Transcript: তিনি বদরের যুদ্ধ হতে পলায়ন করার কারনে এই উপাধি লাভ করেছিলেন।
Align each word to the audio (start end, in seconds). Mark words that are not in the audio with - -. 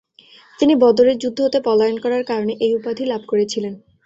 তিনি 0.59 0.73
বদরের 0.83 1.15
যুদ্ধ 1.17 1.37
হতে 1.41 1.59
পলায়ন 1.65 1.97
করার 2.03 2.23
কারনে 2.25 2.53
এই 2.65 2.71
উপাধি 2.79 3.03
লাভ 3.05 3.21
করেছিলেন। 3.27 3.73